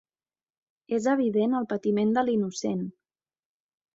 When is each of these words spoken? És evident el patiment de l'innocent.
És 0.97 1.07
evident 1.11 1.53
el 1.59 1.67
patiment 1.73 2.15
de 2.17 2.25
l'innocent. 2.29 2.81